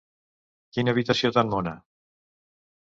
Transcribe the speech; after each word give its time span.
Quina 0.77 0.95
habitació 0.95 1.33
tan 1.37 1.55
mona! 1.55 1.77